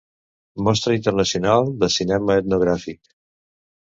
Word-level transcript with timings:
Mostra 0.67 0.95
Internacional 0.99 1.69
de 1.83 1.89
Cinema 1.97 2.39
Etnogràfic. 2.45 2.99